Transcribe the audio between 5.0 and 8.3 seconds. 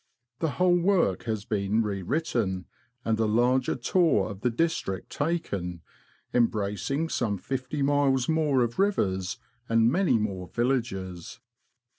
taken, embracing some fifty miles